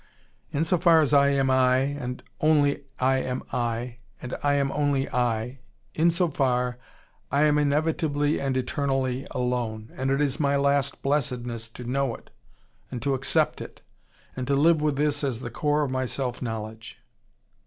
[0.51, 4.71] In so far as I am I, and only I am I, and I am
[4.71, 5.59] only I,
[5.93, 6.79] in so far,
[7.31, 12.31] I am inevitably and eternally alone, and it is my last blessedness to know it,
[12.89, 13.81] and to accept it,
[14.35, 16.97] and to live with this as the core of my self knowledge."